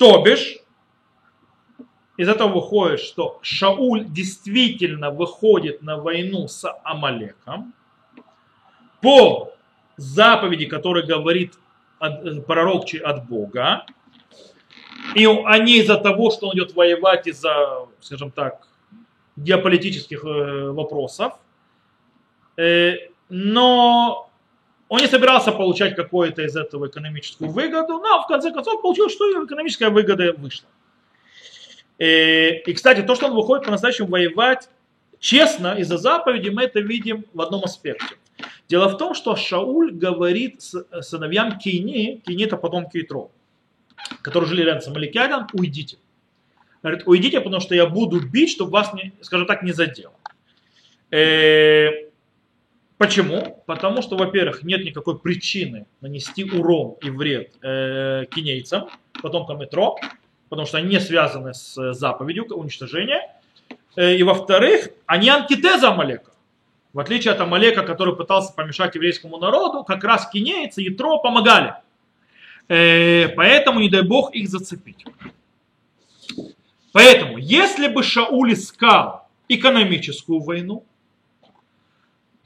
[0.00, 0.56] То бишь,
[2.16, 7.74] из этого выходит, что Шауль действительно выходит на войну с Амалеком
[9.02, 9.52] по
[9.98, 11.52] заповеди, которые говорит
[12.00, 13.84] э, пророк от Бога,
[15.14, 18.66] и они из-за того, что он идет воевать из-за, скажем так,
[19.36, 21.34] геополитических э, вопросов,
[22.56, 24.29] э, но
[24.90, 29.44] он не собирался получать какую-то из этого экономическую выгоду, но в конце концов получилось, что
[29.46, 30.68] экономическая выгода вышла.
[31.98, 34.68] И, кстати, то, что он выходит по-настоящему воевать
[35.20, 38.16] честно из-за заповеди, мы это видим в одном аспекте.
[38.68, 43.30] Дело в том, что Шауль говорит сыновьям Кейни, Кейни это потомки Итро,
[44.22, 45.98] которые жили рядом с Амаликянин, уйдите.
[46.82, 50.12] Говорит, уйдите, потому что я буду бить, чтобы вас, не, скажем так, не задел.
[53.00, 53.62] Э, почему?
[53.66, 58.88] Потому что, во-первых, нет никакой причины нанести урон и вред э, кинейцам,
[59.22, 59.96] потомкам Итро,
[60.48, 63.22] потому что они не связаны с заповедью уничтожения.
[63.96, 66.30] Э, и во-вторых, они антитеза Амалека.
[66.92, 71.74] В отличие от Амалека, который пытался помешать еврейскому народу, как раз кинейцы и Тро помогали.
[72.68, 75.04] Э, поэтому, не дай бог, их зацепить.
[76.92, 80.84] Поэтому, если бы Шауль искал экономическую войну,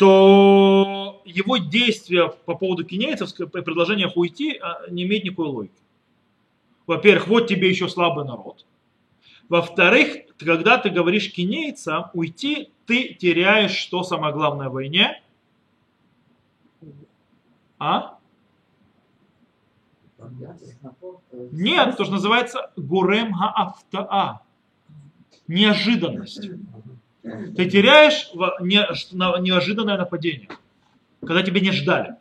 [0.05, 5.83] то его действия по поводу кинейцев, предложение уйти, а, не имеет никакой логики.
[6.87, 8.67] Во-первых, вот тебе еще слабый народ.
[9.49, 15.23] Во-вторых, когда ты говоришь кинейцам уйти, ты теряешь что самое главное в войне?
[17.79, 18.19] А?
[21.33, 24.43] Нет, то, что называется гурем гаавтаа.
[25.49, 26.51] Неожиданность.
[27.25, 30.49] Ты теряешь неожиданное нападение,
[31.21, 32.17] когда тебе не ждали.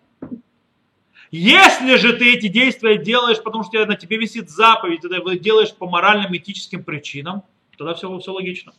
[1.30, 5.90] Если же ты эти действия делаешь, потому что на тебе висит заповедь, ты делаешь по
[5.90, 7.44] моральным, этическим причинам,
[7.78, 8.72] тогда все, все логично.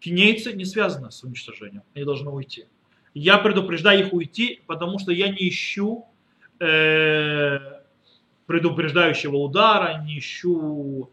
[0.00, 2.64] Кинейцы не связаны с уничтожением, они должны уйти.
[3.14, 6.06] Я предупреждаю их уйти, потому что я не ищу
[6.58, 7.58] э,
[8.46, 11.10] предупреждающего удара, не ищу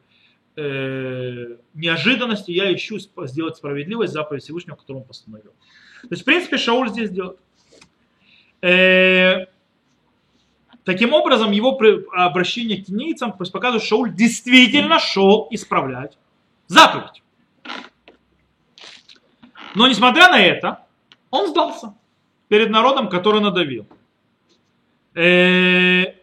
[0.56, 5.52] э, неожиданности, я ищу сделать справедливость заповедь Всевышнего, которую он постановил.
[6.02, 7.40] То есть, в принципе, Шауль здесь делает.
[8.62, 9.48] Э,
[10.86, 11.80] Таким образом, его
[12.14, 16.16] обращение к кинейцам показывает, что Шауль действительно шел исправлять
[16.68, 17.24] заповедь.
[19.74, 20.86] Но несмотря на это,
[21.32, 21.96] он сдался
[22.50, 23.88] перед народом, который надавил.
[25.16, 26.14] Э,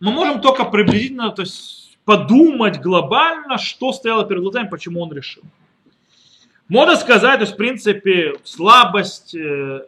[0.00, 1.77] мы можем только приблизительно то есть,
[2.08, 5.42] подумать глобально, что стояло перед глазами, почему он решил.
[6.66, 9.82] Можно сказать, то есть, в принципе, слабость э,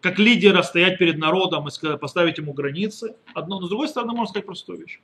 [0.00, 3.14] как лидера стоять перед народом и поставить ему границы.
[3.34, 5.00] Одно, но с другой стороны, можно сказать простую вещь.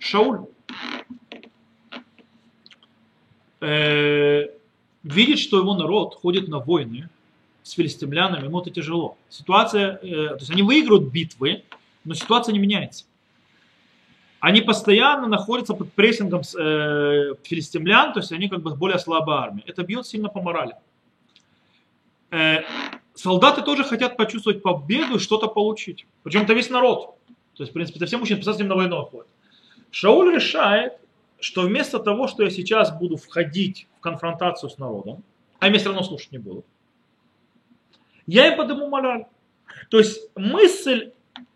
[0.00, 0.40] Шауль
[3.60, 4.46] э,
[5.04, 7.08] видит, что его народ ходит на войны
[7.62, 9.16] с филистимлянами, ему это тяжело.
[9.28, 11.62] Ситуация, э, то есть они выигрывают битвы,
[12.04, 13.04] но ситуация не меняется.
[14.40, 19.64] Они постоянно находятся под прессингом э, филистимлян, то есть они как бы более слабая армия.
[19.66, 20.74] Это бьет сильно по морали.
[22.30, 22.62] Э,
[23.14, 26.06] солдаты тоже хотят почувствовать победу и что-то получить.
[26.22, 27.16] Причем это весь народ.
[27.54, 29.26] То есть, в принципе, это все мужчины с ним на войну ходят.
[29.90, 30.92] Шауль решает,
[31.40, 35.24] что вместо того, что я сейчас буду входить в конфронтацию с народом,
[35.58, 36.64] а я все равно слушать не буду.
[38.26, 39.24] Я им подниму мораль.
[39.88, 41.12] То есть мысль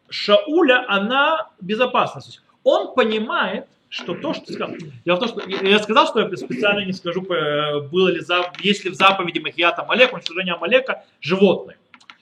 [0.08, 2.42] Шауля, она безопасность.
[2.64, 4.74] Он понимает, что то, что сказал.
[5.04, 8.22] В том, что я сказал, что я специально не скажу, было ли,
[8.60, 11.76] есть ли в заповеди Махията Амалека, уничтожение Амалека, животные.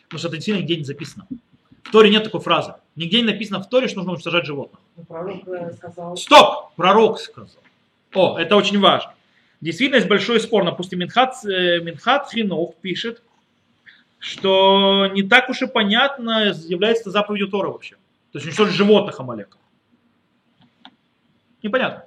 [0.04, 1.26] Потому что это действительно нигде не записано.
[1.84, 2.74] В Торе нет такой фразы.
[2.96, 4.80] Нигде не написано в Торе, что нужно уничтожать животных.
[4.96, 6.16] Ну, пророк э, сказал.
[6.16, 6.74] Стоп!
[6.76, 7.62] Пророк сказал.
[8.14, 9.12] О, это очень важно.
[9.60, 10.64] Действительно, есть большой спор.
[10.64, 13.22] Допустим, Минхат, э, Минхат Хинов пишет,
[14.18, 17.94] что не так уж и понятно, является заповедью Тора вообще.
[18.32, 19.56] То есть уничтожить животных Амалека.
[21.62, 22.04] Непонятно.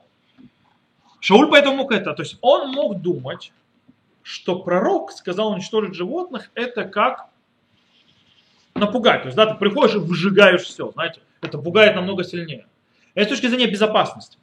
[1.19, 2.13] Шауль поэтому мог это.
[2.13, 3.53] То есть он мог думать,
[4.23, 7.29] что пророк сказал уничтожить животных, это как
[8.73, 9.21] напугать.
[9.21, 12.65] То есть, да, ты приходишь и выжигаешь все, знаете, это пугает намного сильнее.
[13.13, 14.37] Это с точки зрения безопасности.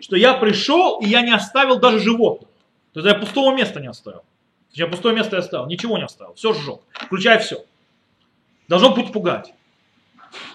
[0.00, 2.50] Что я пришел, и я не оставил даже животных.
[2.92, 4.24] То есть я пустого места не оставил.
[4.72, 7.64] Я пустое место оставил, ничего не оставил, все сжег, включая все.
[8.68, 9.54] Должно быть пугать.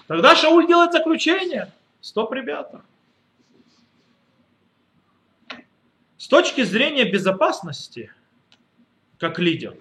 [0.06, 1.72] Тогда Шауль делает заключение.
[2.00, 2.82] Стоп, ребята.
[6.22, 8.12] С точки зрения безопасности,
[9.18, 9.74] как лидер,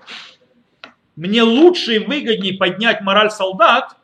[1.15, 3.95] мне лучше и выгоднее поднять мораль солдат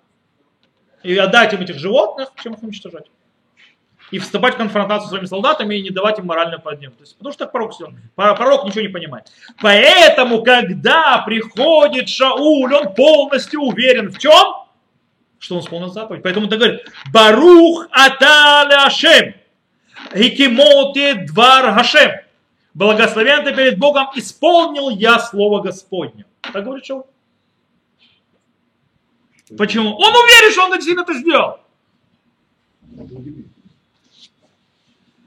[1.02, 3.06] и отдать им этих животных, чем их уничтожать.
[4.12, 6.28] И вступать в конфронтацию с своими солдатами и не давать им.
[6.28, 7.92] То есть, потому что так пророк все.
[8.14, 9.32] Пророк ничего не понимает.
[9.60, 14.68] Поэтому, когда приходит Шауль, он полностью уверен в чем?
[15.40, 16.22] Что он исполнил заповедь.
[16.22, 19.34] Поэтому он говорит, Барух Аталя Ашем,
[20.14, 22.12] Хикимоти Двар Хашем
[22.78, 26.26] благословен ты перед Богом, исполнил я слово Господне.
[26.42, 27.08] Так говорит Шаул.
[29.58, 29.96] Почему?
[29.96, 31.60] Он уверен, что он действительно это сделал.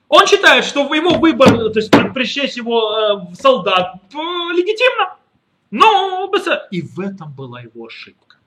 [0.08, 5.16] Он считает, что его выбор, то есть причесть его в солдат, легитимно.
[5.70, 6.30] Но
[6.70, 8.38] и в этом была его ошибка.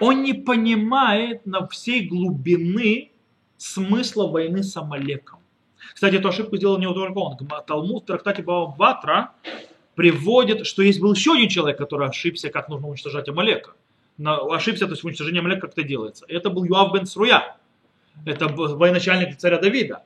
[0.00, 3.10] Он не понимает на всей глубины
[3.56, 5.37] смысла войны с Амалеком.
[5.94, 7.36] Кстати, эту ошибку сделал не только он.
[7.66, 9.32] Талмуд в трактате Ватра
[9.94, 13.72] приводит, что есть был еще один человек, который ошибся, как нужно уничтожать Амалека.
[14.24, 16.24] Ошибся, то есть уничтожение Амалека как это делается.
[16.28, 17.56] Это был Юав бен Сруя.
[18.24, 20.02] Это военачальник царя Давида.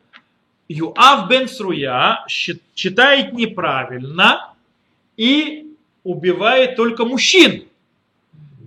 [0.68, 4.54] Юав бен Сруя читает неправильно
[5.16, 7.64] и убивает только мужчин.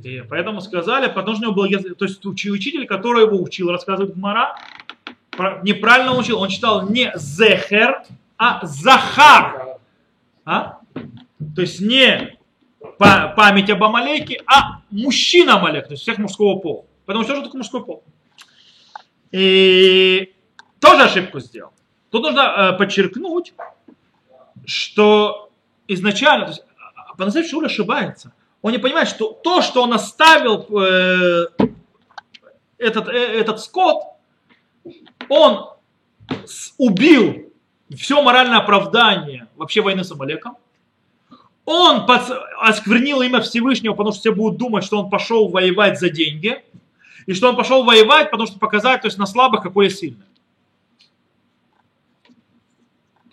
[0.04, 4.16] И поэтому сказали, потому что у него был, то есть учитель, который его учил, рассказывает
[4.16, 4.56] Гмара,
[5.64, 8.04] неправильно учил, он читал не Зехер,
[8.38, 9.78] а Захар.
[10.46, 10.80] А?
[11.56, 12.38] То есть не
[12.98, 16.86] память об Амалеке, а мужчина Амалек, то есть всех мужского пола.
[17.06, 18.04] Потому что тоже только мужской пол.
[19.32, 20.34] И
[20.80, 21.72] тоже ошибку сделал.
[22.10, 23.54] Тут нужно э, подчеркнуть,
[24.66, 25.50] что
[25.88, 26.64] изначально, то есть,
[27.18, 28.34] по-настоящему Шуля ошибается.
[28.62, 31.48] Он не понимает, что то, что он оставил э,
[32.78, 34.04] этот, э, этот скот,
[35.30, 35.70] он
[36.78, 37.52] убил
[37.96, 40.58] все моральное оправдание вообще войны с Амалеком.
[41.66, 42.06] Он
[42.62, 46.64] осквернил имя Всевышнего, потому что все будут думать, что он пошел воевать за деньги.
[47.26, 50.26] И что он пошел воевать, потому что показать, то есть на слабых, какой я сильный.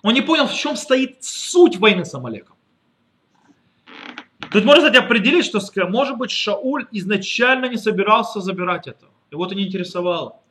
[0.03, 2.57] Он не понял, в чем стоит суть войны с Амалеком.
[4.51, 9.07] Тут можно, кстати, определить, что, может быть, Шауль изначально не собирался забирать это.
[9.31, 10.42] Его это не интересовало.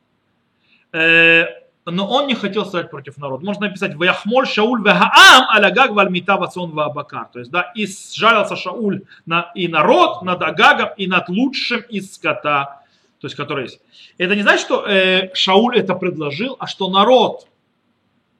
[0.92, 1.46] Э,
[1.84, 3.44] но он не хотел стоять против народа.
[3.44, 7.28] Можно написать «Ваяхмоль Шауль вегаам алягаг вальмита вацон ваабакар».
[7.32, 12.14] То есть, да, и сжалился Шауль на, и народ над Агагом, и над лучшим из
[12.14, 12.82] скота,
[13.20, 13.80] то есть, который есть.
[14.18, 17.48] Это не значит, что э, Шауль это предложил, а что народ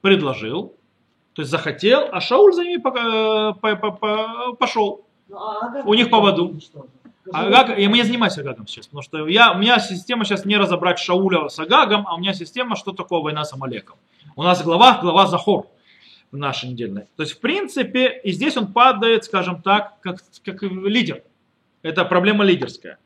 [0.03, 0.75] предложил,
[1.33, 2.91] то есть захотел, а Шауль за ними по,
[3.61, 5.05] по, по, по, пошел.
[5.29, 6.61] Ну, а У них поводу.
[7.31, 10.99] Агаг, я не занимаюсь Агагом сейчас, потому что я, у меня система сейчас не разобрать
[10.99, 13.97] Шауля с Агагом, а у меня система, что такое война с Амалеком.
[14.35, 15.69] У нас глава, глава Захор
[16.33, 17.03] в нашей недельной.
[17.17, 21.23] То есть, в принципе, и здесь он падает, скажем так, как, как лидер.
[21.83, 22.99] Это проблема лидерская.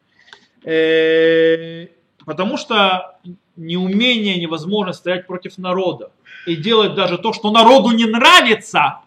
[0.64, 1.88] Э,
[2.24, 3.18] потому что
[3.56, 6.12] неумение, невозможность стоять против народа
[6.46, 9.00] и делать даже то, что народу не нравится,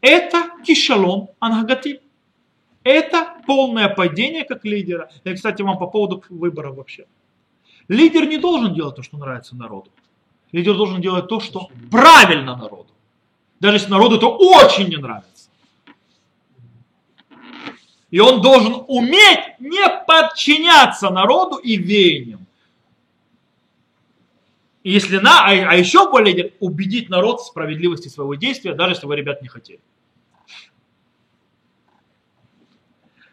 [0.00, 2.00] это кишалон ангагатив.
[2.82, 5.10] Это полное падение как лидера.
[5.24, 7.06] И, кстати, вам по поводу выбора вообще.
[7.88, 9.90] Лидер не должен делать то, что нравится народу.
[10.52, 12.90] Лидер должен делать то, что правильно народу.
[13.60, 15.50] Даже если народу это очень не нравится.
[18.10, 22.46] И он должен уметь не подчиняться народу и веяниям.
[24.82, 29.16] Если на, а, а еще более убедить народ в справедливости своего действия, даже если вы,
[29.16, 29.80] ребят, не хотели.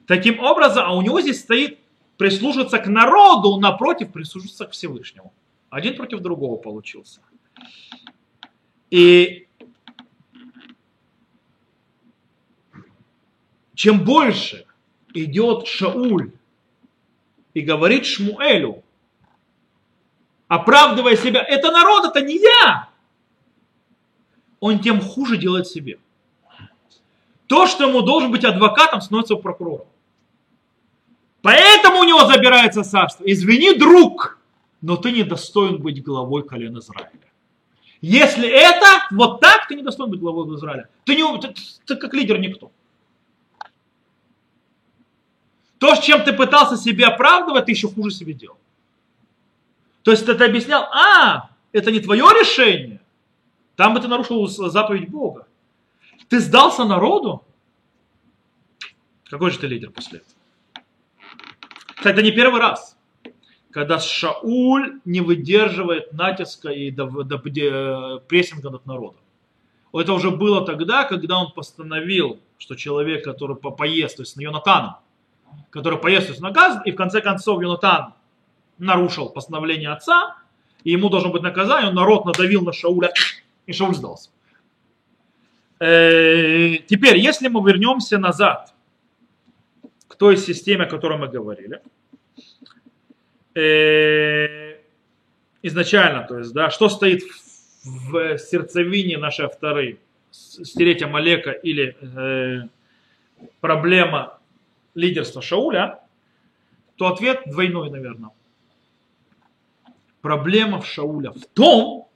[0.08, 1.80] Таким образом, а у него здесь стоит
[2.16, 5.34] прислушаться к народу, напротив, прислушаться к Всевышнему.
[5.70, 7.22] Один против другого получился.
[8.90, 9.48] И
[13.76, 14.66] чем больше
[15.14, 16.32] идет Шауль
[17.54, 18.84] и говорит Шмуэлю,
[20.48, 22.90] оправдывая себя, это народ, это не я,
[24.62, 26.00] он тем хуже делает себе.
[27.48, 29.88] То, что ему должен быть адвокатом, становится прокурором.
[31.48, 33.24] Поэтому у него забирается царство.
[33.24, 34.38] Извини, друг,
[34.82, 37.32] но ты не достоин быть главой колена Израиля.
[38.02, 40.90] Если это вот так, ты не достоин быть главой Израиля.
[41.06, 41.54] Ты, не, ты,
[41.86, 42.70] ты как лидер никто.
[45.78, 48.58] То, чем ты пытался себе оправдывать, ты еще хуже себе делал.
[50.04, 53.00] То есть ты объяснял, а, это не твое решение.
[53.78, 55.48] Там бы ты нарушил заповедь Бога.
[56.28, 57.42] Ты сдался народу.
[59.30, 60.37] Какой же ты лидер после этого?
[61.98, 62.96] Кстати, это не первый раз,
[63.72, 69.22] когда Шауль не выдерживает натиска и прессинга над народом.
[69.92, 74.98] Это уже было тогда, когда он постановил, что человек, который поест, то есть на Йонатаном,
[75.72, 78.14] который поест, то есть наказан, и в конце концов Йонатан
[78.78, 80.36] нарушил постановление отца,
[80.84, 83.12] и ему должно быть наказание, народ надавил на Шауля,
[83.66, 84.30] и Шауль сдался.
[85.80, 88.76] Э, теперь, если мы вернемся назад
[90.18, 91.82] той системе, о которой мы говорили,
[93.56, 94.78] э,
[95.62, 97.24] изначально, то есть, да, что стоит
[97.84, 100.00] в сердцевине нашей авторы,
[100.32, 102.68] стереть Амалека или э,
[103.62, 104.40] проблема
[104.96, 106.00] лидерства Шауля,
[106.96, 108.32] то ответ двойной, наверное.
[110.22, 112.10] Проблема в Шауля в том,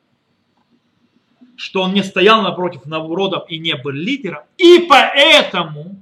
[1.56, 6.01] что он не стоял напротив народа и не был лидером, и поэтому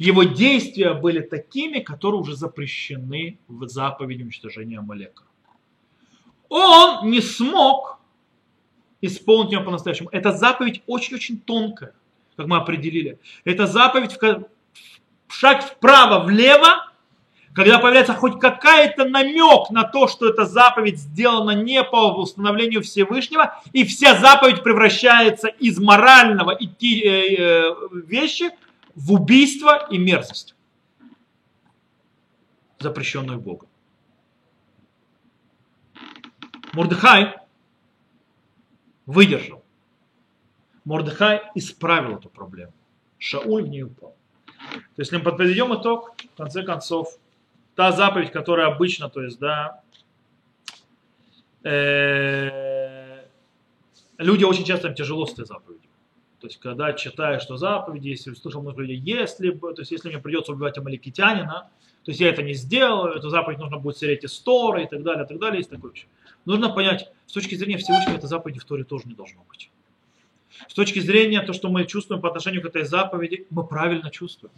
[0.00, 5.24] его действия были такими, которые уже запрещены в заповеди уничтожения Амалека.
[6.48, 7.98] Он не смог
[9.02, 10.08] исполнить ее по-настоящему.
[10.10, 11.92] Эта заповедь очень-очень тонкая,
[12.34, 13.18] как мы определили.
[13.44, 14.16] Это заповедь
[15.28, 16.90] в шаг вправо-влево,
[17.54, 23.60] когда появляется хоть какая-то намек на то, что эта заповедь сделана не по установлению Всевышнего,
[23.74, 27.74] и вся заповедь превращается из морального идти э, э,
[28.06, 28.50] вещи
[29.00, 30.54] в убийство и мерзость,
[32.78, 33.68] запрещенную Богом.
[36.74, 37.36] Мордыхай
[39.06, 39.64] выдержал.
[40.84, 42.72] Мордыхай исправил эту проблему.
[43.18, 44.14] Шауль в нее упал.
[44.70, 47.18] То есть, если мы подведем итог, в конце концов,
[47.74, 49.82] та заповедь, которая обычно, то есть, да,
[51.62, 53.24] э,
[54.18, 55.89] люди очень часто тяжело с этой заповедью.
[56.40, 60.08] То есть, когда читаешь, что заповеди, если слышал много людей, если бы, то есть, если
[60.08, 61.70] мне придется убивать амаликитянина,
[62.02, 65.02] то есть я это не сделаю, эту заповедь нужно будет стереть из Торы и так
[65.02, 66.06] далее, и так далее, есть такое еще.
[66.46, 69.70] Нужно понять, с точки зрения Всевышнего, эта заповедь в Торе тоже не должно быть.
[70.66, 74.54] С точки зрения то, что мы чувствуем по отношению к этой заповеди, мы правильно чувствуем.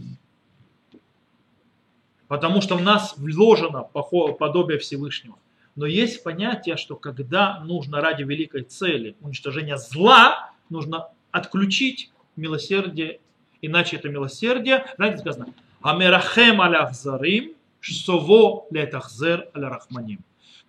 [2.28, 5.36] Потому что в нас вложено подобие Всевышнего.
[5.74, 13.20] Но есть понятие, что когда нужно ради великой цели уничтожения зла, нужно отключить милосердие,
[13.60, 15.46] иначе это милосердие, знаете, сказано,
[15.82, 20.20] Амерахем аляхзарим, сово летахзер аля рахманим.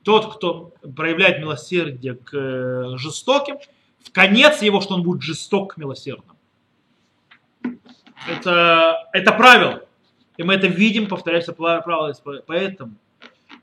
[0.03, 3.57] Тот, кто проявляет милосердие к э, жестоким,
[4.03, 6.35] в конец его, что он будет жесток к милосердным.
[8.27, 9.85] Это, это правило.
[10.37, 12.13] И мы это видим, повторяется правило.
[12.45, 12.95] Поэтому.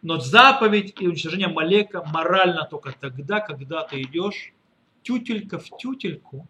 [0.02, 4.54] Но заповедь и уничтожение Малека морально только тогда, когда ты идешь
[5.02, 6.46] тютелька в тютельку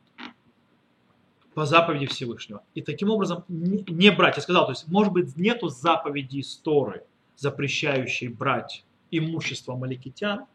[1.60, 2.62] по заповеди Всевышнего.
[2.74, 4.36] И таким образом не брать.
[4.36, 7.02] Я сказал, то есть, может быть, нету заповеди истории,
[7.36, 10.46] запрещающей брать имущество маликитян,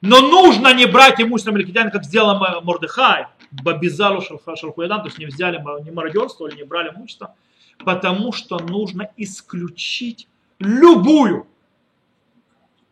[0.00, 5.62] но нужно не брать имущество маликитян, как сделал Мордыхай, Бабизалу Шархуядан, то есть не взяли,
[5.84, 7.34] не мародерствовали, не брали имущество,
[7.84, 10.28] потому что нужно исключить
[10.58, 11.46] любую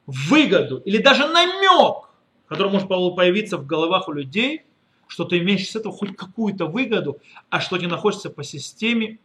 [0.05, 2.11] выгоду или даже намек,
[2.49, 4.66] который может появиться в головах у людей,
[5.11, 7.19] что ты имеешь с этого хоть какую-то выгоду,
[7.51, 9.19] а что ты находишься по системе,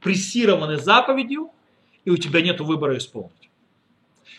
[0.00, 1.50] прессированной заповедью,
[2.04, 3.50] и у тебя нет выбора исполнить.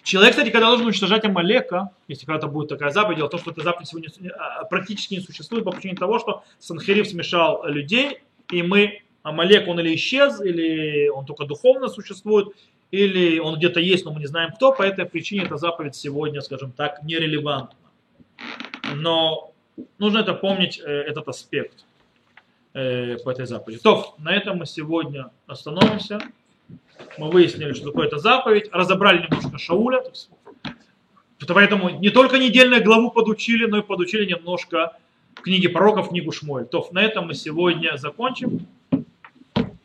[0.03, 3.49] Человек, кстати, когда должен уничтожать Амалека, если когда-то будет такая заповедь, дело в том, что
[3.49, 8.19] эта заповедь сегодня а, практически не существует по причине того, что Санхериф смешал людей,
[8.51, 12.49] и мы, Амалек, он или исчез, или он только духовно существует,
[12.91, 16.41] или он где-то есть, но мы не знаем кто, по этой причине эта заповедь сегодня,
[16.41, 17.79] скажем так, нерелевантна.
[18.93, 19.54] Но
[19.97, 21.85] нужно это помнить, э, этот аспект
[22.73, 23.81] э, по этой заповеди.
[23.81, 26.19] То, на этом мы сегодня остановимся.
[27.17, 30.03] Мы выяснили, что такое эта заповедь, разобрали немножко Шауля.
[31.47, 34.97] Поэтому не только недельную главу подучили, но и подучили немножко
[35.35, 36.65] книги пророков, книгу Шмуэль.
[36.65, 38.67] То, на этом мы сегодня закончим.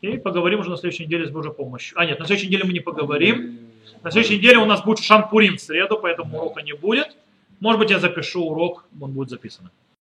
[0.01, 1.99] И поговорим уже на следующей неделе с Божьей помощью.
[1.99, 3.59] А нет, на следующей неделе мы не поговорим.
[4.01, 7.15] На следующей неделе у нас будет Шампурим в среду, поэтому урока не будет.
[7.59, 9.69] Может быть, я запишу урок, он будет записан.